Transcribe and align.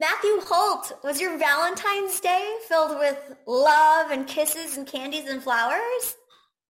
Matthew 0.00 0.40
Holt, 0.42 0.92
was 1.02 1.20
your 1.20 1.36
Valentine's 1.36 2.20
Day 2.20 2.54
filled 2.68 3.00
with 3.00 3.34
love 3.48 4.12
and 4.12 4.28
kisses 4.28 4.76
and 4.76 4.86
candies 4.86 5.28
and 5.28 5.42
flowers? 5.42 6.16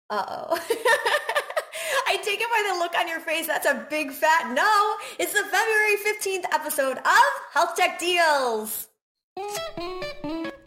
Uh-oh. 0.09 0.55
I 2.07 2.17
take 2.23 2.41
it 2.41 2.49
by 2.49 2.73
the 2.73 2.79
look 2.79 2.95
on 2.97 3.07
your 3.07 3.19
face, 3.19 3.45
that's 3.45 3.67
a 3.67 3.85
big 3.91 4.11
fat 4.11 4.51
no. 4.55 4.95
It's 5.19 5.33
the 5.33 5.43
February 5.43 5.97
15th 5.97 6.51
episode 6.51 6.97
of 6.97 7.21
Health 7.53 7.75
Tech 7.75 7.99
Deals. 7.99 8.87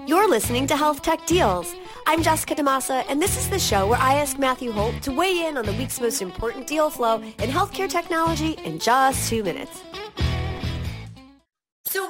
You're 0.06 0.30
listening 0.30 0.68
to 0.68 0.76
Health 0.76 1.02
Tech 1.02 1.26
Deals. 1.26 1.74
I'm 2.06 2.22
Jessica 2.22 2.54
DaMassa, 2.54 3.04
and 3.08 3.20
this 3.20 3.36
is 3.36 3.50
the 3.50 3.58
show 3.58 3.88
where 3.88 3.98
I 3.98 4.14
ask 4.14 4.38
Matthew 4.38 4.70
Holt 4.70 5.02
to 5.02 5.12
weigh 5.12 5.44
in 5.44 5.56
on 5.56 5.66
the 5.66 5.72
week's 5.72 6.00
most 6.00 6.22
important 6.22 6.68
deal 6.68 6.88
flow 6.88 7.16
in 7.16 7.50
healthcare 7.50 7.90
technology 7.90 8.52
in 8.64 8.78
just 8.78 9.28
two 9.28 9.42
minutes. 9.42 9.82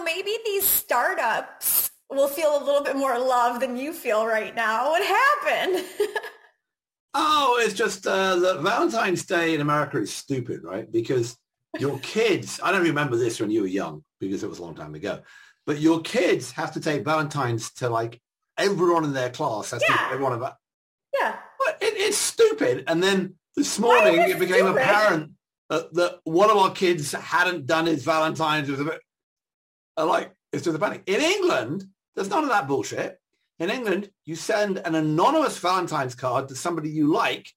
Maybe 0.04 0.36
these 0.44 0.66
startups 0.66 1.90
will 2.10 2.28
feel 2.28 2.56
a 2.56 2.64
little 2.64 2.82
bit 2.82 2.96
more 2.96 3.18
love 3.18 3.60
than 3.60 3.76
you 3.76 3.92
feel 3.92 4.26
right 4.26 4.54
now. 4.54 4.90
What 4.90 5.02
happened? 5.04 5.84
oh, 7.14 7.58
it's 7.60 7.74
just 7.74 8.06
uh, 8.06 8.36
that 8.36 8.60
Valentine's 8.60 9.24
Day 9.24 9.54
in 9.54 9.60
America 9.60 9.98
is 9.98 10.12
stupid, 10.12 10.62
right? 10.64 10.90
Because 10.90 11.36
your 11.78 11.98
kids, 12.02 12.60
I 12.62 12.72
don't 12.72 12.82
remember 12.82 13.16
this 13.16 13.40
when 13.40 13.50
you 13.50 13.62
were 13.62 13.66
young 13.66 14.04
because 14.20 14.42
it 14.42 14.48
was 14.48 14.58
a 14.58 14.62
long 14.62 14.74
time 14.74 14.94
ago, 14.94 15.20
but 15.66 15.80
your 15.80 16.00
kids 16.02 16.50
have 16.52 16.72
to 16.74 16.80
take 16.80 17.04
Valentine's 17.04 17.72
to 17.74 17.88
like 17.88 18.20
everyone 18.58 19.04
in 19.04 19.12
their 19.12 19.30
class 19.30 19.70
has 19.70 19.82
Yeah. 19.88 19.96
to 19.96 20.04
everyone 20.12 20.34
about. 20.34 20.54
yeah. 21.18 21.36
But 21.64 21.78
it, 21.80 21.94
it's 21.96 22.18
stupid. 22.18 22.84
And 22.86 23.02
then 23.02 23.34
this 23.56 23.78
morning 23.78 24.14
is 24.20 24.32
it 24.32 24.38
became 24.38 24.56
stupid? 24.66 24.82
apparent 24.82 25.30
uh, 25.70 25.82
that 25.92 26.20
one 26.24 26.50
of 26.50 26.56
our 26.58 26.70
kids 26.70 27.12
hadn't 27.12 27.66
done 27.66 27.86
his 27.86 28.04
Valentine's. 28.04 28.68
It 28.68 28.72
was 28.72 28.80
a 28.80 28.84
bit 28.84 29.00
uh, 29.96 30.06
like 30.06 30.32
it's 30.52 30.64
just 30.64 30.76
a 30.76 30.80
panic. 30.80 31.02
In 31.06 31.20
England, 31.20 31.84
there's 32.14 32.30
none 32.30 32.44
of 32.44 32.50
that 32.50 32.68
bullshit. 32.68 33.18
In 33.58 33.70
England, 33.70 34.10
you 34.24 34.34
send 34.36 34.78
an 34.78 34.94
anonymous 34.94 35.58
Valentine's 35.58 36.14
card 36.14 36.48
to 36.48 36.56
somebody 36.56 36.90
you 36.90 37.12
like, 37.12 37.48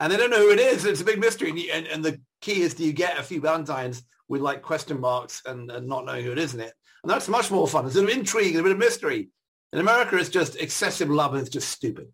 and 0.00 0.12
they 0.12 0.16
don't 0.16 0.30
know 0.30 0.38
who 0.38 0.50
it 0.50 0.58
is. 0.58 0.84
It's 0.84 1.00
a 1.00 1.04
big 1.04 1.20
mystery. 1.20 1.50
And, 1.50 1.58
you, 1.58 1.70
and, 1.72 1.86
and 1.86 2.04
the 2.04 2.20
key 2.40 2.62
is, 2.62 2.74
do 2.74 2.84
you 2.84 2.92
get 2.92 3.18
a 3.18 3.22
few 3.22 3.40
Valentines 3.40 4.02
with 4.28 4.40
like 4.40 4.62
question 4.62 5.00
marks 5.00 5.42
and, 5.46 5.70
and 5.70 5.86
not 5.86 6.04
knowing 6.04 6.24
who 6.24 6.32
it 6.32 6.38
is 6.38 6.54
in 6.54 6.60
it? 6.60 6.72
And 7.02 7.10
that's 7.10 7.28
much 7.28 7.50
more 7.50 7.68
fun. 7.68 7.86
It's 7.86 7.96
a 7.96 8.00
bit 8.00 8.10
of 8.10 8.18
intrigue 8.18 8.56
a 8.56 8.62
bit 8.62 8.72
of 8.72 8.78
mystery. 8.78 9.28
In 9.72 9.80
America, 9.80 10.16
it's 10.16 10.28
just 10.28 10.56
excessive 10.56 11.10
love 11.10 11.32
and 11.34 11.40
it's 11.40 11.50
just 11.50 11.68
stupid. 11.68 12.08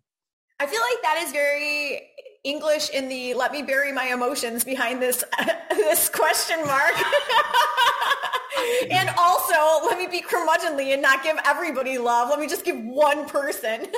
I 0.59 0.67
feel 0.67 0.81
like 0.81 1.01
that 1.01 1.23
is 1.23 1.31
very 1.31 2.09
English 2.43 2.89
in 2.89 3.07
the 3.07 3.33
let 3.33 3.51
me 3.51 3.61
bury 3.61 3.91
my 3.91 4.05
emotions 4.05 4.63
behind 4.63 5.01
this 5.01 5.23
this 5.69 6.09
question 6.09 6.65
mark. 6.65 6.93
and 8.91 9.09
also 9.17 9.85
let 9.85 9.97
me 9.97 10.07
be 10.07 10.21
curmudgeonly 10.21 10.93
and 10.93 11.01
not 11.01 11.23
give 11.23 11.37
everybody 11.45 11.97
love. 11.97 12.29
Let 12.29 12.39
me 12.39 12.47
just 12.47 12.65
give 12.65 12.77
one 12.77 13.27
person. 13.27 13.87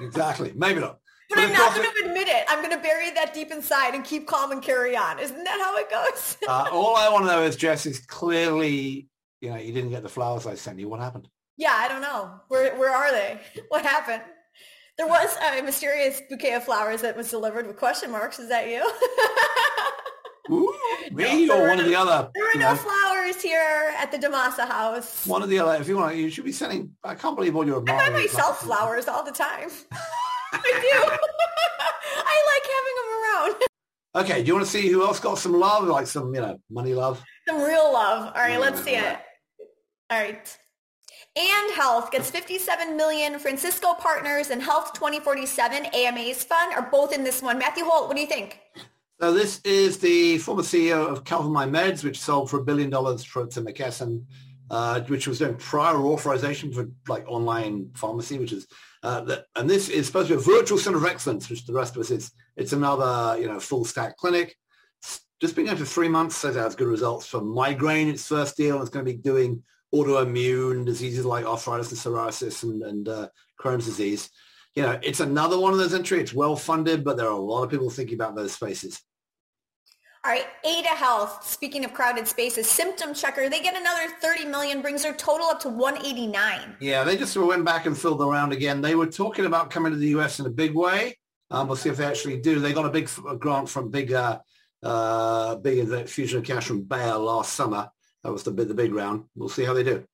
Exactly. 0.00 0.52
Maybe 0.56 0.80
not. 0.80 0.98
But 1.30 1.38
I'm 1.38 1.52
not 1.52 1.74
going 1.76 1.88
to 1.88 2.08
admit 2.08 2.26
it. 2.26 2.44
I'm 2.48 2.58
going 2.64 2.76
to 2.76 2.82
bury 2.82 3.10
that 3.12 3.32
deep 3.32 3.52
inside 3.52 3.94
and 3.94 4.04
keep 4.04 4.26
calm 4.26 4.50
and 4.50 4.60
carry 4.60 4.96
on. 4.96 5.20
Isn't 5.20 5.44
that 5.44 5.60
how 5.60 5.76
it 5.78 5.88
goes? 5.88 6.36
Uh, 6.48 6.68
all 6.72 6.96
I 6.96 7.08
want 7.08 7.26
to 7.26 7.30
know 7.30 7.44
is, 7.44 7.54
Jess, 7.54 7.86
is 7.86 8.00
clearly, 8.00 9.08
you 9.40 9.50
know, 9.50 9.56
you 9.56 9.72
didn't 9.72 9.90
get 9.90 10.02
the 10.02 10.08
flowers 10.08 10.46
I 10.48 10.56
sent 10.56 10.80
you. 10.80 10.88
What 10.88 10.98
happened? 10.98 11.28
yeah, 11.56 11.74
I 11.76 11.86
don't 11.86 12.00
know. 12.02 12.40
Where 12.48 12.76
where 12.76 12.90
are 12.92 13.12
they? 13.12 13.38
What 13.68 13.86
happened? 13.86 14.22
There 14.98 15.06
was 15.06 15.36
a 15.36 15.62
mysterious 15.62 16.20
bouquet 16.28 16.54
of 16.54 16.64
flowers 16.64 17.02
that 17.02 17.16
was 17.16 17.30
delivered 17.30 17.66
with 17.66 17.76
question 17.76 18.10
marks. 18.10 18.38
Is 18.38 18.48
that 18.48 18.68
you? 18.68 18.82
Ooh, 20.50 20.74
me 21.12 21.46
there 21.46 21.64
or 21.64 21.68
one 21.68 21.80
of 21.80 21.86
the 21.86 21.94
other? 21.94 22.30
There 22.34 22.44
were 22.44 22.60
no 22.60 22.70
know, 22.70 22.76
flowers 22.76 23.13
here 23.42 23.92
at 23.98 24.10
the 24.12 24.18
DaMassa 24.18 24.66
house. 24.68 25.26
one 25.26 25.42
of 25.42 25.48
the 25.48 25.58
other. 25.58 25.80
If 25.80 25.88
you 25.88 25.96
want, 25.96 26.16
you 26.16 26.30
should 26.30 26.44
be 26.44 26.52
sending. 26.52 26.94
I 27.02 27.14
can't 27.14 27.36
believe 27.36 27.54
all 27.56 27.66
your. 27.66 27.78
I 27.88 28.08
buy 28.08 28.10
myself 28.10 28.60
flowers 28.60 29.08
all 29.08 29.24
the 29.24 29.32
time. 29.32 29.68
I 30.52 30.58
do. 30.60 31.16
I 32.26 32.36
like 32.52 32.64
having 32.76 32.96
them 33.00 33.54
around. 33.54 33.68
Okay. 34.24 34.42
Do 34.42 34.46
you 34.48 34.54
want 34.54 34.66
to 34.66 34.70
see 34.70 34.88
who 34.88 35.02
else 35.04 35.20
got 35.20 35.38
some 35.38 35.52
love, 35.52 35.84
like 35.88 36.06
some, 36.06 36.34
you 36.34 36.40
know, 36.40 36.58
money 36.70 36.94
love? 36.94 37.22
Some 37.48 37.60
real 37.62 37.92
love. 37.92 38.26
All 38.34 38.42
right, 38.42 38.52
Yeah, 38.52 38.58
let's 38.58 38.82
see 38.82 38.92
yeah. 38.92 39.14
it. 39.14 39.18
All 40.10 40.18
right. 40.20 40.58
And 41.36 41.74
Health 41.74 42.12
gets 42.12 42.30
57 42.30 42.96
million. 42.96 43.40
Francisco 43.40 43.94
Partners 43.94 44.50
and 44.50 44.62
Health 44.62 44.92
2047 44.92 45.86
AMA's 45.86 46.44
fund 46.44 46.72
are 46.72 46.82
both 46.82 47.12
in 47.12 47.24
this 47.24 47.42
one. 47.42 47.58
Matthew 47.58 47.84
Holt, 47.84 48.06
what 48.06 48.14
do 48.14 48.20
you 48.20 48.28
think? 48.28 48.60
So 49.24 49.32
this 49.32 49.58
is 49.64 49.96
the 49.96 50.36
former 50.36 50.60
CEO 50.60 51.08
of 51.08 51.24
CoverMyMeds, 51.24 52.04
which 52.04 52.20
sold 52.20 52.50
for 52.50 52.58
a 52.58 52.62
billion 52.62 52.90
dollars 52.90 53.24
to 53.24 53.30
McKesson, 53.30 54.22
uh, 54.68 55.00
which 55.00 55.26
was 55.26 55.38
doing 55.38 55.54
prior 55.54 55.96
authorization 55.96 56.70
for 56.70 56.90
like 57.08 57.26
online 57.26 57.88
pharmacy, 57.94 58.38
which 58.38 58.52
is 58.52 58.66
uh, 59.02 59.22
that, 59.22 59.46
and 59.56 59.70
this 59.70 59.88
is 59.88 60.06
supposed 60.06 60.28
to 60.28 60.34
be 60.34 60.40
a 60.40 60.44
virtual 60.44 60.76
center 60.76 60.98
of 60.98 61.06
excellence, 61.06 61.48
which 61.48 61.64
the 61.64 61.72
rest 61.72 61.96
of 61.96 62.02
us 62.02 62.10
is. 62.10 62.32
It's 62.56 62.74
another 62.74 63.40
you 63.40 63.48
know 63.48 63.58
full 63.58 63.86
stack 63.86 64.18
clinic. 64.18 64.56
It's 65.02 65.22
just 65.40 65.56
been 65.56 65.64
going 65.64 65.78
for 65.78 65.86
three 65.86 66.08
months. 66.08 66.36
Says 66.36 66.56
it 66.56 66.60
has 66.60 66.76
good 66.76 66.88
results 66.88 67.24
for 67.24 67.40
migraine. 67.40 68.10
Its 68.10 68.28
first 68.28 68.58
deal. 68.58 68.82
It's 68.82 68.90
going 68.90 69.06
to 69.06 69.10
be 69.10 69.16
doing 69.16 69.62
autoimmune 69.94 70.84
diseases 70.84 71.24
like 71.24 71.46
arthritis 71.46 71.90
and 71.92 72.14
psoriasis 72.14 72.62
and, 72.62 72.82
and 72.82 73.08
uh, 73.08 73.28
Crohn's 73.58 73.86
disease 73.86 74.28
you 74.74 74.82
know, 74.82 74.98
it's 75.04 75.20
another 75.20 75.56
one 75.58 75.72
of 75.72 75.78
those 75.78 75.94
entries. 75.94 76.22
It's 76.22 76.34
well 76.34 76.56
funded, 76.56 77.04
but 77.04 77.16
there 77.16 77.28
are 77.28 77.30
a 77.30 77.36
lot 77.36 77.62
of 77.62 77.70
people 77.70 77.90
thinking 77.90 78.16
about 78.16 78.34
those 78.34 78.52
spaces. 78.52 79.00
All 80.26 80.30
right, 80.30 80.46
Ada 80.64 80.88
Health, 80.88 81.46
speaking 81.46 81.84
of 81.84 81.92
crowded 81.92 82.26
spaces, 82.26 82.66
Symptom 82.66 83.12
Checker, 83.12 83.50
they 83.50 83.60
get 83.60 83.76
another 83.76 84.08
30 84.22 84.46
million, 84.46 84.80
brings 84.80 85.02
their 85.02 85.12
total 85.12 85.48
up 85.48 85.60
to 85.60 85.68
189. 85.68 86.76
Yeah, 86.80 87.04
they 87.04 87.18
just 87.18 87.36
went 87.36 87.62
back 87.62 87.84
and 87.84 87.96
filled 87.96 88.22
around 88.22 88.54
again. 88.54 88.80
They 88.80 88.94
were 88.94 89.04
talking 89.04 89.44
about 89.44 89.68
coming 89.68 89.92
to 89.92 89.98
the 89.98 90.08
US 90.16 90.40
in 90.40 90.46
a 90.46 90.50
big 90.50 90.72
way. 90.72 91.18
Um, 91.50 91.68
we'll 91.68 91.76
see 91.76 91.90
if 91.90 91.98
they 91.98 92.06
actually 92.06 92.40
do. 92.40 92.58
They 92.58 92.72
got 92.72 92.86
a 92.86 92.88
big 92.88 93.10
grant 93.38 93.68
from 93.68 93.90
big, 93.90 94.14
uh, 94.14 94.38
uh, 94.82 95.56
big 95.56 95.80
infusion 95.80 96.38
of 96.38 96.46
cash 96.46 96.68
from 96.68 96.84
Bayer 96.84 97.16
last 97.18 97.52
summer. 97.52 97.90
That 98.22 98.32
was 98.32 98.44
the 98.44 98.50
the 98.50 98.72
big 98.72 98.94
round. 98.94 99.24
We'll 99.36 99.50
see 99.50 99.64
how 99.64 99.74
they 99.74 99.84
do. 99.84 100.06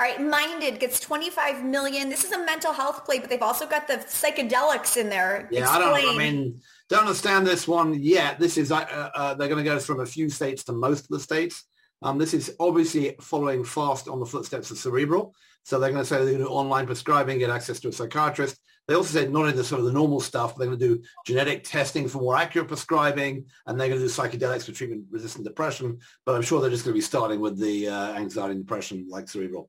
All 0.00 0.06
right, 0.06 0.18
Minded 0.18 0.80
gets 0.80 0.98
25 0.98 1.62
million. 1.62 2.08
This 2.08 2.24
is 2.24 2.32
a 2.32 2.42
mental 2.46 2.72
health 2.72 3.04
play, 3.04 3.18
but 3.18 3.28
they've 3.28 3.42
also 3.42 3.66
got 3.66 3.86
the 3.86 3.98
psychedelics 3.98 4.96
in 4.96 5.10
there. 5.10 5.46
Yeah, 5.50 5.68
I 5.68 5.78
don't. 5.78 5.92
I 5.92 6.16
mean, 6.16 6.62
don't 6.88 7.00
understand 7.00 7.46
this 7.46 7.68
one 7.68 7.92
yet. 8.02 8.40
This 8.40 8.56
is 8.56 8.72
uh, 8.72 9.10
uh, 9.14 9.34
they're 9.34 9.48
going 9.48 9.62
to 9.62 9.70
go 9.70 9.78
from 9.78 10.00
a 10.00 10.06
few 10.06 10.30
states 10.30 10.64
to 10.64 10.72
most 10.72 11.02
of 11.02 11.08
the 11.08 11.20
states. 11.20 11.64
Um, 12.00 12.16
this 12.16 12.32
is 12.32 12.56
obviously 12.58 13.14
following 13.20 13.62
fast 13.62 14.08
on 14.08 14.20
the 14.20 14.24
footsteps 14.24 14.70
of 14.70 14.78
Cerebral. 14.78 15.34
So 15.64 15.78
they're 15.78 15.90
going 15.90 16.02
to 16.02 16.08
say 16.08 16.16
they're 16.16 16.24
going 16.24 16.38
to 16.38 16.44
do 16.44 16.50
online 16.50 16.86
prescribing, 16.86 17.38
get 17.38 17.50
access 17.50 17.78
to 17.80 17.88
a 17.88 17.92
psychiatrist. 17.92 18.58
They 18.88 18.94
also 18.94 19.12
said 19.12 19.30
not 19.30 19.40
only 19.40 19.52
the 19.52 19.62
sort 19.62 19.80
of 19.80 19.84
the 19.84 19.92
normal 19.92 20.20
stuff, 20.20 20.54
but 20.54 20.60
they're 20.60 20.68
going 20.68 20.80
to 20.80 20.94
do 20.96 21.02
genetic 21.26 21.62
testing 21.62 22.08
for 22.08 22.22
more 22.22 22.38
accurate 22.38 22.68
prescribing, 22.68 23.44
and 23.66 23.78
they're 23.78 23.88
going 23.88 24.00
to 24.00 24.06
do 24.06 24.10
psychedelics 24.10 24.64
for 24.64 24.72
treatment-resistant 24.72 25.44
depression. 25.44 25.98
But 26.24 26.36
I'm 26.36 26.42
sure 26.42 26.62
they're 26.62 26.70
just 26.70 26.86
going 26.86 26.94
to 26.94 26.98
be 26.98 27.02
starting 27.02 27.38
with 27.40 27.58
the 27.58 27.88
uh, 27.88 28.14
anxiety 28.14 28.52
and 28.52 28.62
depression 28.62 29.06
like 29.10 29.28
Cerebral. 29.28 29.68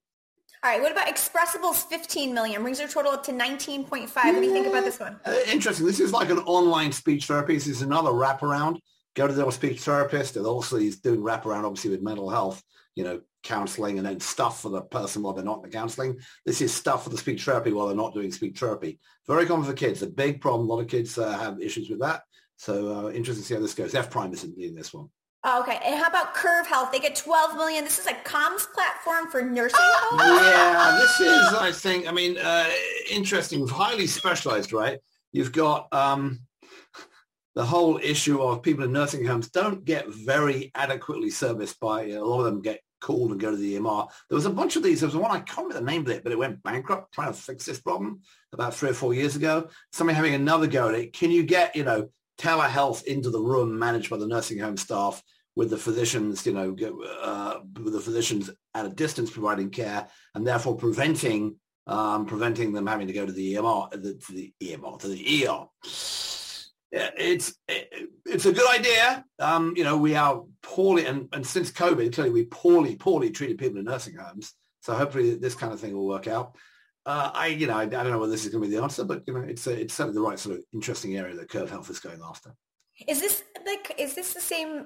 All 0.64 0.70
right, 0.70 0.80
what 0.80 0.92
about 0.92 1.08
Expressable's 1.08 1.82
15 1.86 2.36
million? 2.36 2.62
Brings 2.62 2.78
their 2.78 2.88
total 2.88 3.14
up 3.14 3.24
to 3.24 3.32
19.5. 3.32 4.10
What 4.14 4.36
do 4.36 4.42
you 4.44 4.54
think 4.54 4.68
about 4.68 4.84
this 4.84 5.00
one? 5.00 5.20
Uh, 5.26 5.36
interesting. 5.48 5.88
This 5.88 6.00
is 6.00 6.14
like 6.14 6.30
an 6.30 6.38
online 6.40 6.92
speech 6.92 7.26
therapy. 7.26 7.56
This 7.56 7.66
is 7.66 7.82
another 7.82 8.12
wraparound. 8.12 8.78
Go 9.16 9.26
to 9.26 9.34
their 9.34 9.50
speech 9.50 9.82
therapist. 9.82 10.38
And 10.38 10.46
also 10.46 10.78
he's 10.78 11.00
doing 11.00 11.22
wraparound, 11.22 11.64
obviously, 11.64 11.90
with 11.90 12.04
mental 12.04 12.30
health, 12.30 12.62
you 12.94 13.04
know, 13.04 13.22
counseling 13.42 13.98
and 13.98 14.06
then 14.06 14.20
stuff 14.20 14.62
for 14.62 14.70
the 14.70 14.84
person 14.84 15.24
while 15.24 15.34
they're 15.34 15.44
not 15.44 15.64
in 15.64 15.72
the 15.72 15.76
counseling. 15.76 16.20
This 16.46 16.62
is 16.62 16.72
stuff 16.72 17.06
for 17.06 17.10
the 17.10 17.18
speech 17.18 17.44
therapy 17.44 17.74
while 17.74 17.88
they're 17.88 17.96
not 17.96 18.14
doing 18.14 18.32
speech 18.32 18.60
therapy. 18.60 19.00
Very 19.26 19.48
common 19.48 19.66
for 19.66 19.74
kids. 19.74 20.04
A 20.04 20.08
big 20.08 20.42
problem. 20.42 20.70
A 20.70 20.74
lot 20.74 20.82
of 20.82 20.88
kids 20.88 21.18
uh, 21.18 21.40
have 21.40 21.60
issues 21.60 21.90
with 21.90 22.02
that. 22.02 22.22
So 22.58 23.08
uh, 23.08 23.10
interesting 23.10 23.42
to 23.42 23.48
see 23.48 23.56
how 23.56 23.62
this 23.62 23.74
goes. 23.74 23.96
F 23.96 24.12
Prime 24.12 24.32
isn't 24.32 24.60
in 24.60 24.76
this 24.76 24.94
one. 24.94 25.10
Oh, 25.44 25.62
okay, 25.62 25.80
and 25.84 26.00
how 26.00 26.08
about 26.08 26.36
Curve 26.36 26.68
Health? 26.68 26.92
They 26.92 27.00
get 27.00 27.16
12 27.16 27.56
million. 27.56 27.84
This 27.84 27.98
is 27.98 28.06
a 28.06 28.14
comms 28.14 28.72
platform 28.74 29.32
for 29.32 29.42
nursing 29.42 29.80
homes. 29.82 30.22
Yeah, 30.22 31.00
this 31.02 31.20
is, 31.20 31.54
I 31.54 31.72
think, 31.72 32.08
I 32.08 32.12
mean, 32.12 32.38
uh, 32.38 32.70
interesting, 33.10 33.68
highly 33.68 34.06
specialized, 34.06 34.72
right? 34.72 35.00
You've 35.32 35.52
got 35.52 35.92
um, 35.92 36.42
the 37.56 37.66
whole 37.66 37.98
issue 37.98 38.40
of 38.40 38.62
people 38.62 38.84
in 38.84 38.92
nursing 38.92 39.26
homes 39.26 39.50
don't 39.50 39.84
get 39.84 40.08
very 40.10 40.72
adequately 40.76 41.32
serviced 41.32 41.80
by, 41.80 42.10
a 42.10 42.24
lot 42.24 42.40
of 42.40 42.46
them 42.46 42.62
get 42.62 42.82
called 43.00 43.32
and 43.32 43.40
go 43.40 43.50
to 43.50 43.58
the 43.58 43.78
EMR. 43.78 44.10
There 44.30 44.36
was 44.36 44.46
a 44.46 44.52
bunch 44.52 44.76
of 44.76 44.84
these. 44.84 45.00
There 45.00 45.08
was 45.08 45.16
one, 45.16 45.32
I 45.32 45.40
can't 45.40 45.68
remember 45.68 45.74
the 45.74 45.92
name 45.92 46.02
of 46.02 46.10
it, 46.10 46.24
but 46.24 46.32
it 46.32 46.38
went 46.38 46.62
bankrupt 46.62 47.14
trying 47.14 47.34
to 47.34 47.40
fix 47.40 47.66
this 47.66 47.82
problem 47.82 48.22
about 48.54 48.76
three 48.76 48.92
or 48.92 48.94
four 48.94 49.16
years 49.16 49.36
ago. 49.36 49.70
Somebody 49.92 50.16
having 50.16 50.36
another 50.36 50.68
go 50.68 50.90
at 50.90 50.96
it. 50.96 51.14
Can 51.14 51.32
you 51.32 51.42
get, 51.42 51.76
you 51.76 51.84
know, 51.84 52.10
telehealth 52.42 53.04
into 53.06 53.30
the 53.30 53.40
room 53.40 53.78
managed 53.78 54.10
by 54.10 54.18
the 54.18 54.28
nursing 54.28 54.60
home 54.60 54.78
staff 54.78 55.22
with 55.56 55.70
the 55.70 55.78
physicians, 55.78 56.46
you 56.46 56.54
know, 56.54 56.76
uh, 57.22 57.60
with 57.84 57.94
the 57.94 58.00
physicians 58.00 58.50
at 58.74 58.86
a 58.86 58.90
distance 58.90 59.30
providing 59.30 59.70
care 59.70 60.08
and 60.34 60.48
therefore 60.48 60.76
preventing 60.76 61.56
um, 61.88 62.26
preventing 62.26 62.74
them 62.74 62.88
having 62.88 63.08
to 63.08 63.14
go 63.14 63.26
to 63.26 63.32
the 63.32 63.56
EMR, 63.56 63.92
the, 63.92 64.14
to 64.14 64.34
the 64.34 64.54
EMR, 64.62 65.00
to 65.00 65.08
the 65.08 65.48
ER. 65.48 65.66
it's 66.92 67.54
it, 67.68 68.10
it's 68.26 68.46
a 68.46 68.54
good 68.54 68.70
idea. 68.70 69.26
Um, 69.40 69.74
you 69.76 69.84
know, 69.84 69.98
we 69.98 70.16
are 70.16 70.44
poorly, 70.62 71.06
and, 71.06 71.28
and 71.34 71.46
since 71.46 71.72
COVID, 71.72 72.14
clearly 72.14 72.32
we 72.32 72.46
poorly, 72.46 72.96
poorly 72.96 73.32
treated 73.32 73.58
people 73.58 73.80
in 73.80 73.86
nursing 73.86 74.16
homes. 74.16 74.54
So 74.82 74.94
hopefully 74.94 75.36
this 75.36 75.56
kind 75.56 75.74
of 75.74 75.80
thing 75.80 75.96
will 75.96 76.08
work 76.08 76.28
out. 76.28 76.56
Uh, 77.06 77.32
I, 77.34 77.48
you 77.48 77.66
know, 77.66 77.78
I, 77.78 77.84
I, 77.84 77.86
don't 77.88 78.12
know 78.12 78.20
whether 78.20 78.32
this 78.32 78.46
is 78.46 78.52
going 78.52 78.64
to 78.64 78.70
be 78.70 78.76
the 78.76 78.84
answer, 78.84 79.04
but 79.04 79.24
you 79.26 79.34
know, 79.34 79.42
it's 79.42 79.66
a, 79.66 79.72
it's 79.72 79.94
certainly 79.94 80.14
the 80.14 80.22
right 80.22 80.38
sort 80.38 80.58
of 80.58 80.64
interesting 80.72 81.18
area 81.18 81.36
that 81.36 81.50
Curve 81.50 81.70
Health 81.70 81.90
is 81.90 82.00
going 82.00 82.20
after. 82.24 82.54
Is 83.08 83.20
this 83.20 83.44
like, 83.66 83.96
is 83.98 84.14
this 84.14 84.34
the 84.34 84.42
same 84.42 84.86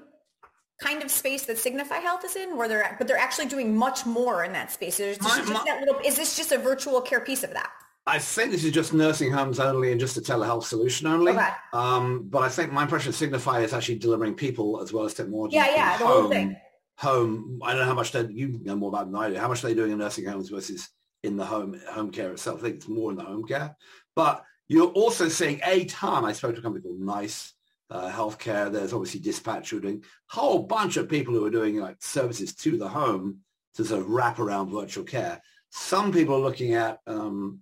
kind 0.82 1.04
of 1.04 1.12
space 1.12 1.46
that 1.46 1.58
Signify 1.58 1.98
Health 1.98 2.24
is 2.24 2.38
in, 2.38 2.56
where 2.56 2.70
they're, 2.70 2.96
but 2.98 3.08
they're 3.08 3.18
actually 3.18 3.48
doing 3.48 3.76
much 3.76 4.06
more 4.06 4.46
in 4.46 4.54
that 4.54 4.72
space? 4.72 5.00
Is, 5.02 5.20
my, 5.22 5.42
my, 5.44 5.80
little, 5.80 6.00
is 6.06 6.16
this 6.16 6.38
just 6.38 6.54
a 6.54 6.58
virtual 6.58 7.02
care 7.02 7.20
piece 7.20 7.44
of 7.44 7.52
that? 7.52 7.70
I 8.08 8.20
think 8.20 8.52
this 8.52 8.64
is 8.64 8.72
just 8.72 8.94
nursing 8.94 9.32
homes 9.32 9.60
only 9.60 9.92
and 9.92 10.00
just 10.00 10.16
a 10.16 10.22
telehealth 10.22 10.64
solution 10.64 11.08
only. 11.08 11.32
Okay. 11.32 11.50
Um, 11.74 12.28
but 12.30 12.44
I 12.44 12.50
think 12.50 12.72
my 12.72 12.84
impression 12.84 13.10
of 13.10 13.16
Signify 13.16 13.62
is 13.62 13.74
actually 13.74 13.98
delivering 13.98 14.36
people 14.36 14.80
as 14.82 14.94
well 14.94 15.06
as 15.06 15.14
technology. 15.16 15.56
Yeah, 15.56 15.74
yeah, 15.74 15.98
the 15.98 16.06
home, 16.06 16.22
whole 16.22 16.30
thing. 16.30 16.56
Home. 17.00 17.60
I 17.64 17.72
don't 17.72 17.80
know 17.80 17.86
how 17.88 17.96
much 17.96 18.12
they 18.12 18.26
you 18.28 18.60
know 18.64 18.76
more 18.76 18.90
about 18.90 19.08
than 19.08 19.16
I 19.16 19.30
do. 19.30 19.36
How 19.38 19.48
much 19.48 19.64
are 19.64 19.68
they 19.68 19.74
doing 19.74 19.92
in 19.92 19.98
nursing 19.98 20.26
homes 20.26 20.50
versus 20.50 20.88
in 21.25 21.38
the 21.38 21.45
home 21.45 21.80
home 21.89 22.12
care 22.12 22.31
itself? 22.31 22.60
I 22.60 22.63
think 22.63 22.75
it's 22.75 22.88
more 22.88 23.12
in 23.12 23.18
the 23.18 23.24
home 23.24 23.45
care. 23.45 23.75
But 24.16 24.44
you're 24.68 24.88
also 24.88 25.30
seeing 25.30 25.62
a 25.63 25.86
ton. 25.86 26.25
I 26.25 26.31
spoke 26.31 26.56
to 26.56 26.60
a 26.60 26.63
company 26.63 26.83
called 26.83 27.00
Nice 27.00 27.54
uh, 27.89 28.10
Healthcare. 28.10 28.72
There's 28.72 28.94
obviously 28.94 29.19
Dispatch 29.19 29.69
who 29.69 29.77
are 29.77 29.81
doing 29.81 30.04
a 30.31 30.36
whole 30.36 30.63
bunch 30.63 30.98
of 30.98 31.10
people 31.10 31.33
who 31.33 31.45
are 31.45 31.51
doing 31.51 31.77
like 31.77 31.98
services 32.00 32.56
to 32.56 32.77
the 32.77 32.88
home 32.88 33.39
to 33.75 33.86
sort 33.86 34.01
of 34.01 34.10
wrap 34.10 34.39
around 34.39 34.72
virtual 34.72 35.04
care. 35.04 35.42
Some 35.69 36.12
people 36.12 36.36
are 36.36 36.39
looking 36.39 36.74
at 36.74 37.00
um, 37.06 37.60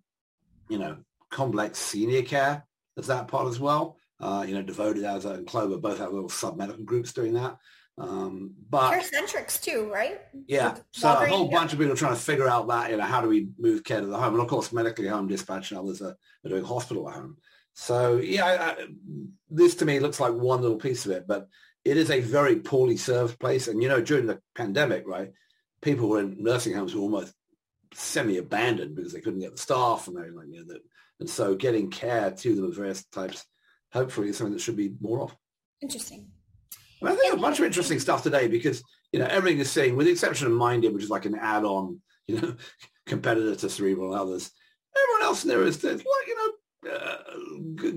you 0.69 0.77
know, 0.77 0.97
complex 1.29 1.79
senior 1.79 2.21
care 2.21 2.65
as 2.97 3.07
that 3.07 3.27
part 3.27 3.47
as 3.47 3.59
well. 3.59 3.97
Uh, 4.19 4.45
you 4.47 4.53
know, 4.53 4.61
Devoted 4.61 5.03
as 5.03 5.25
and 5.25 5.45
Clover 5.45 5.77
both 5.77 5.97
have 5.97 6.13
little 6.13 6.29
sub-medical 6.29 6.83
groups 6.83 7.11
doing 7.11 7.33
that. 7.33 7.57
Um, 7.97 8.55
but 8.69 8.91
CareCentrix 8.91 9.61
too, 9.61 9.91
right? 9.93 10.21
Yeah. 10.47 10.77
so 10.91 11.09
a 11.09 11.27
whole 11.27 11.49
bunch 11.49 11.73
of 11.73 11.79
people 11.79 11.93
are 11.93 11.97
trying 11.97 12.15
to 12.15 12.21
figure 12.21 12.47
out 12.47 12.67
that, 12.67 12.89
you 12.89 12.97
know, 12.97 13.03
how 13.03 13.21
do 13.21 13.29
we 13.29 13.49
move 13.59 13.83
care 13.83 14.01
to 14.01 14.07
the 14.07 14.17
home? 14.17 14.33
And 14.33 14.41
of 14.41 14.49
course, 14.49 14.73
medically 14.73 15.07
home 15.07 15.27
dispatch 15.27 15.71
and 15.71 15.79
others 15.79 16.01
are, 16.01 16.15
are 16.43 16.49
doing 16.49 16.63
hospital 16.63 17.07
at 17.07 17.15
home. 17.15 17.37
So 17.73 18.17
yeah, 18.17 18.45
I, 18.45 18.71
I, 18.71 18.85
this 19.49 19.75
to 19.75 19.85
me 19.85 19.99
looks 19.99 20.19
like 20.19 20.33
one 20.33 20.61
little 20.61 20.77
piece 20.77 21.05
of 21.05 21.11
it, 21.11 21.27
but 21.27 21.47
it 21.85 21.97
is 21.97 22.09
a 22.09 22.19
very 22.19 22.57
poorly 22.57 22.97
served 22.97 23.39
place. 23.39 23.67
And 23.67 23.81
you 23.81 23.89
know, 23.89 24.01
during 24.01 24.25
the 24.25 24.39
pandemic, 24.55 25.03
right, 25.07 25.31
people 25.81 26.09
were 26.09 26.21
in 26.21 26.37
nursing 26.41 26.73
homes 26.73 26.95
were 26.95 27.01
almost 27.01 27.33
semi-abandoned 27.93 28.95
because 28.95 29.13
they 29.13 29.21
couldn't 29.21 29.39
get 29.39 29.51
the 29.51 29.61
staff 29.61 30.07
and 30.07 30.17
everything 30.17 30.37
like 30.37 30.67
that. 30.67 30.81
And 31.19 31.29
so 31.29 31.55
getting 31.55 31.91
care 31.91 32.31
to 32.31 32.55
them 32.55 32.65
of 32.65 32.75
various 32.75 33.05
types, 33.05 33.45
hopefully 33.91 34.29
is 34.29 34.37
something 34.37 34.53
that 34.53 34.61
should 34.61 34.77
be 34.77 34.95
more 34.99 35.21
of. 35.21 35.35
Interesting. 35.81 36.32
I 37.11 37.15
think 37.15 37.33
a 37.33 37.37
bunch 37.37 37.59
of 37.59 37.65
interesting 37.65 37.99
stuff 37.99 38.23
today 38.23 38.47
because, 38.47 38.83
you 39.11 39.19
know, 39.19 39.25
everything 39.25 39.59
is 39.59 39.71
saying, 39.71 39.95
with 39.95 40.05
the 40.05 40.11
exception 40.11 40.47
of 40.47 40.53
Minded, 40.53 40.93
which 40.93 41.03
is 41.03 41.09
like 41.09 41.25
an 41.25 41.35
add-on, 41.35 42.01
you 42.27 42.39
know, 42.39 42.55
competitor 43.05 43.55
to 43.55 43.69
Cerebral 43.69 44.13
and 44.13 44.21
others, 44.21 44.51
everyone 44.95 45.27
else 45.27 45.43
in 45.43 45.49
there 45.49 45.63
is, 45.63 45.83
like, 45.83 46.03
you 46.27 46.35
know, 46.35 46.51
uh, 46.89 47.17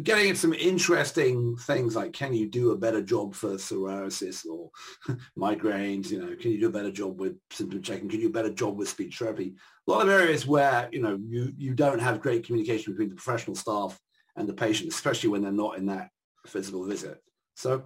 getting 0.02 0.34
some 0.34 0.52
interesting 0.52 1.56
things 1.56 1.96
like 1.96 2.12
can 2.12 2.32
you 2.32 2.48
do 2.48 2.70
a 2.70 2.76
better 2.76 3.02
job 3.02 3.34
for 3.34 3.54
psoriasis 3.54 4.46
or 4.46 4.70
migraines? 5.38 6.10
You 6.10 6.20
know 6.20 6.36
can 6.36 6.52
you 6.52 6.60
do 6.60 6.68
a 6.68 6.72
better 6.72 6.92
job 6.92 7.18
with 7.18 7.36
symptom 7.50 7.82
checking? 7.82 8.08
Can 8.08 8.20
you 8.20 8.26
do 8.26 8.30
a 8.30 8.42
better 8.42 8.52
job 8.52 8.76
with 8.76 8.88
speech 8.88 9.18
therapy? 9.18 9.56
A 9.86 9.90
lot 9.90 10.02
of 10.02 10.08
areas 10.08 10.46
where 10.46 10.88
you 10.92 11.02
know 11.02 11.18
you 11.26 11.52
you 11.56 11.74
don't 11.74 11.98
have 12.00 12.20
great 12.20 12.46
communication 12.46 12.92
between 12.92 13.08
the 13.08 13.16
professional 13.16 13.56
staff 13.56 13.98
and 14.36 14.48
the 14.48 14.54
patient 14.54 14.92
especially 14.92 15.30
when 15.30 15.42
they're 15.42 15.52
not 15.52 15.78
in 15.78 15.86
that 15.86 16.10
physical 16.46 16.84
visit. 16.84 17.20
So 17.54 17.82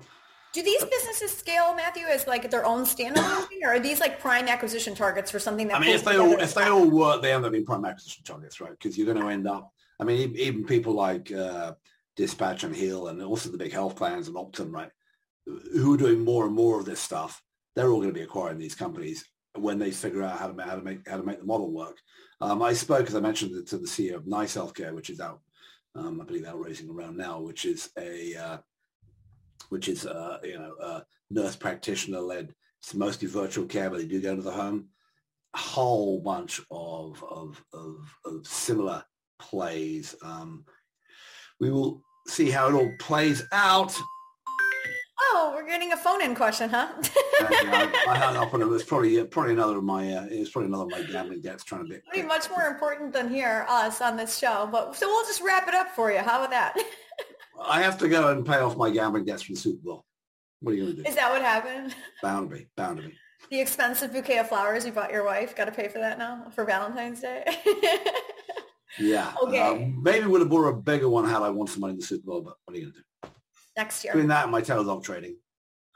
do 0.52 0.62
these 0.62 0.84
businesses 0.84 1.36
scale, 1.36 1.74
Matthew, 1.74 2.06
as 2.06 2.26
like 2.26 2.50
their 2.50 2.64
own 2.64 2.84
standalone 2.84 3.46
thing, 3.48 3.60
or 3.64 3.74
are 3.74 3.80
these 3.80 4.00
like 4.00 4.20
prime 4.20 4.48
acquisition 4.48 4.94
targets 4.94 5.30
for 5.30 5.38
something 5.38 5.68
that? 5.68 5.76
I 5.76 5.80
mean, 5.80 5.94
if 5.94 6.04
they 6.04 6.16
all 6.16 6.32
if 6.32 6.54
they 6.54 6.64
all 6.64 6.88
work, 6.88 7.22
they 7.22 7.32
end 7.32 7.44
up 7.44 7.52
being 7.52 7.64
prime 7.64 7.84
acquisition 7.84 8.24
targets, 8.24 8.60
right? 8.60 8.72
Because 8.72 8.96
you're 8.98 9.06
going 9.06 9.24
to 9.24 9.28
end 9.28 9.46
up 9.46 9.72
I 10.00 10.04
mean, 10.04 10.34
even 10.36 10.64
people 10.64 10.94
like 10.94 11.30
uh, 11.30 11.74
Dispatch 12.16 12.64
and 12.64 12.74
Heal 12.74 13.08
and 13.08 13.22
also 13.22 13.50
the 13.50 13.58
big 13.58 13.72
health 13.72 13.96
plans 13.96 14.28
and 14.28 14.36
Optum, 14.36 14.72
right, 14.72 14.90
who 15.46 15.94
are 15.94 15.98
doing 15.98 16.24
more 16.24 16.46
and 16.46 16.54
more 16.54 16.80
of 16.80 16.86
this 16.86 17.00
stuff, 17.00 17.42
they're 17.76 17.90
all 17.90 17.98
going 17.98 18.08
to 18.08 18.14
be 18.14 18.22
acquiring 18.22 18.58
these 18.58 18.74
companies 18.74 19.26
when 19.56 19.78
they 19.78 19.90
figure 19.90 20.22
out 20.22 20.38
how 20.38 20.48
to, 20.48 20.62
how 20.62 20.74
to 20.74 20.82
make 20.82 21.06
how 21.06 21.18
to 21.18 21.22
make 21.22 21.38
the 21.38 21.44
model 21.44 21.70
work. 21.70 21.98
Um, 22.40 22.62
I 22.62 22.72
spoke, 22.72 23.06
as 23.08 23.14
I 23.14 23.20
mentioned, 23.20 23.66
to 23.66 23.76
the 23.76 23.86
CEO 23.86 24.14
of 24.14 24.26
Nice 24.26 24.56
Healthcare, 24.56 24.94
which 24.94 25.10
is 25.10 25.20
out, 25.20 25.40
um, 25.94 26.18
I 26.20 26.24
believe, 26.24 26.46
out 26.46 26.58
raising 26.58 26.88
around 26.88 27.18
now, 27.18 27.40
which 27.40 27.66
is 27.66 27.90
a 27.98 28.34
uh, 28.36 28.58
which 29.70 29.88
is 29.88 30.06
uh, 30.06 30.38
you 30.44 30.58
know 30.58 30.74
a 30.80 31.04
nurse 31.30 31.56
practitioner 31.56 32.20
led. 32.20 32.54
It's 32.82 32.94
mostly 32.94 33.28
virtual 33.28 33.66
care, 33.66 33.90
but 33.90 33.98
they 33.98 34.06
do 34.06 34.20
go 34.20 34.36
to 34.36 34.42
the 34.42 34.50
home. 34.50 34.88
A 35.54 35.58
whole 35.58 36.20
bunch 36.20 36.60
of 36.70 37.24
of, 37.24 37.64
of, 37.72 38.14
of 38.24 38.46
similar 38.46 39.02
plays. 39.40 40.14
Um, 40.22 40.64
we 41.58 41.70
will 41.70 42.02
see 42.28 42.50
how 42.50 42.68
it 42.68 42.74
all 42.74 42.92
plays 42.98 43.42
out. 43.52 43.96
Oh, 45.22 45.52
we're 45.54 45.66
getting 45.66 45.92
a 45.92 45.96
phone-in 45.96 46.34
question, 46.34 46.70
huh? 46.70 46.88
I, 47.40 47.92
I, 48.08 48.16
hung 48.16 48.36
up 48.36 48.54
on 48.54 48.62
it. 48.62 48.64
It 48.64 48.68
was 48.68 48.82
probably 48.82 49.22
probably 49.24 49.52
another 49.52 49.76
of 49.76 49.84
my 49.84 50.12
uh, 50.12 50.24
it 50.24 50.40
was 50.40 50.50
probably 50.50 50.68
another 50.68 50.84
of 50.84 50.90
my 50.90 51.02
gambling 51.02 51.42
debts 51.42 51.62
trying 51.62 51.84
to 51.84 51.88
be. 51.88 52.00
Mean, 52.14 52.26
much 52.26 52.48
more 52.50 52.66
important 52.66 53.12
than 53.12 53.28
here 53.28 53.66
us 53.68 54.00
on 54.00 54.16
this 54.16 54.38
show. 54.38 54.68
But 54.70 54.96
so 54.96 55.06
we'll 55.06 55.26
just 55.26 55.42
wrap 55.42 55.68
it 55.68 55.74
up 55.74 55.90
for 55.94 56.10
you. 56.10 56.18
How 56.18 56.38
about 56.38 56.50
that? 56.50 56.76
I 57.70 57.82
have 57.82 57.98
to 57.98 58.08
go 58.08 58.28
and 58.28 58.44
pay 58.44 58.58
off 58.58 58.76
my 58.76 58.90
gambling 58.90 59.24
debts 59.24 59.42
from 59.42 59.54
the 59.54 59.60
Super 59.60 59.82
Bowl. 59.82 60.04
What 60.60 60.72
are 60.72 60.74
you 60.74 60.82
going 60.82 60.96
to 60.96 61.02
do? 61.02 61.08
Is 61.08 61.14
that 61.14 61.30
what 61.30 61.40
happened? 61.40 61.94
Bound 62.22 62.50
to 62.50 62.56
be. 62.56 62.68
Bound 62.76 62.98
to 62.98 63.04
be. 63.04 63.14
The 63.50 63.60
expensive 63.60 64.12
bouquet 64.12 64.38
of 64.38 64.48
flowers 64.48 64.84
you 64.84 64.92
bought 64.92 65.10
your 65.10 65.24
wife. 65.24 65.56
Got 65.56 65.64
to 65.66 65.72
pay 65.72 65.88
for 65.88 65.98
that 65.98 66.18
now 66.18 66.48
for 66.54 66.64
Valentine's 66.64 67.20
Day. 67.20 67.44
Yeah. 68.98 69.32
Okay. 69.42 69.60
Um, 69.60 70.02
maybe 70.02 70.26
would 70.26 70.40
have 70.40 70.50
bought 70.50 70.68
a 70.68 70.72
bigger 70.72 71.08
one 71.08 71.24
had 71.24 71.42
I 71.42 71.50
won 71.50 71.66
some 71.66 71.80
money 71.80 71.92
in 71.92 72.00
the 72.00 72.04
Super 72.04 72.26
Bowl, 72.26 72.40
but 72.42 72.54
what 72.64 72.76
are 72.76 72.78
you 72.78 72.86
going 72.86 72.94
to 72.94 73.00
do? 73.00 73.30
Next 73.76 74.04
year. 74.04 74.12
Between 74.12 74.28
that 74.28 74.44
and 74.44 74.52
my 74.52 74.60
dog 74.60 75.04
trading. 75.04 75.36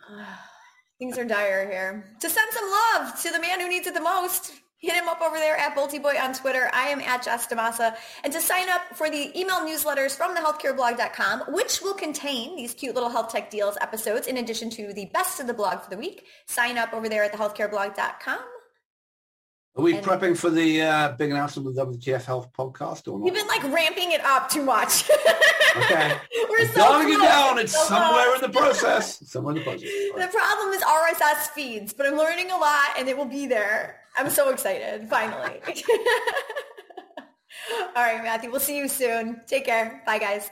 Things 0.98 1.18
are 1.18 1.24
dire 1.24 1.68
here. 1.68 2.16
To 2.20 2.30
send 2.30 2.52
some 2.52 2.70
love 2.70 3.20
to 3.22 3.30
the 3.30 3.40
man 3.40 3.60
who 3.60 3.68
needs 3.68 3.86
it 3.86 3.94
the 3.94 4.00
most, 4.00 4.52
hit 4.84 4.94
him 4.94 5.08
up 5.08 5.20
over 5.20 5.36
there 5.36 5.56
at 5.56 5.74
BoltyBoy 5.74 6.20
on 6.20 6.34
Twitter. 6.34 6.70
I 6.72 6.88
am 6.88 7.00
at 7.00 7.22
Jess. 7.22 7.48
And 7.50 8.32
to 8.32 8.40
sign 8.40 8.68
up 8.68 8.82
for 8.94 9.10
the 9.10 9.38
email 9.38 9.60
newsletters 9.60 10.16
from 10.16 10.36
thehealthcareblog.com, 10.36 11.44
which 11.48 11.80
will 11.82 11.94
contain 11.94 12.56
these 12.56 12.74
cute 12.74 12.94
little 12.94 13.10
health 13.10 13.30
tech 13.30 13.50
deals 13.50 13.76
episodes 13.80 14.26
in 14.26 14.36
addition 14.36 14.70
to 14.70 14.92
the 14.92 15.06
best 15.06 15.40
of 15.40 15.46
the 15.46 15.54
blog 15.54 15.80
for 15.80 15.90
the 15.90 15.96
week, 15.96 16.26
sign 16.46 16.78
up 16.78 16.92
over 16.92 17.08
there 17.08 17.24
at 17.24 17.32
thehealthcareblog.com. 17.32 18.38
Are 19.76 19.82
we 19.82 19.96
and 19.96 20.06
prepping 20.06 20.38
for 20.38 20.50
the 20.50 20.82
uh, 20.82 21.12
big 21.12 21.32
announcement 21.32 21.66
of 21.66 21.74
the 21.74 21.84
WTF 21.84 22.24
Health 22.24 22.52
podcast 22.56 23.08
or 23.08 23.18
not? 23.18 23.24
We've 23.24 23.34
been 23.34 23.48
like 23.48 23.64
ramping 23.64 24.12
it 24.12 24.24
up 24.24 24.48
too 24.48 24.62
much. 24.62 25.10
okay. 25.76 26.16
We're 26.48 26.68
so 26.68 27.00
it 27.00 27.20
down. 27.20 27.58
It's 27.58 27.72
so 27.72 27.82
somewhere 27.84 28.24
close. 28.24 28.42
in 28.42 28.52
the 28.52 28.56
process. 28.56 29.18
Somewhere 29.28 29.56
in 29.56 29.58
the 29.58 29.64
process. 29.64 29.82
The 29.82 30.28
problem 30.32 30.74
is 30.74 30.82
RSS 30.82 31.48
feeds, 31.48 31.92
but 31.92 32.06
I'm 32.06 32.16
learning 32.16 32.52
a 32.52 32.56
lot 32.56 32.90
and 32.96 33.08
it 33.08 33.16
will 33.16 33.24
be 33.24 33.48
there. 33.48 34.03
I'm 34.16 34.30
so 34.30 34.50
excited. 34.50 35.08
Finally. 35.08 35.60
All 37.96 38.02
right, 38.02 38.22
Matthew. 38.22 38.50
We'll 38.50 38.60
see 38.60 38.76
you 38.76 38.88
soon. 38.88 39.40
Take 39.46 39.64
care. 39.64 40.02
Bye, 40.06 40.18
guys. 40.18 40.50